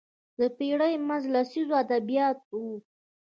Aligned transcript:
د 0.39 0.41
پېړۍ 0.57 0.93
منځ 1.07 1.23
لسیزو 1.33 1.73
ادبیات 1.83 2.39
وو 2.49 2.73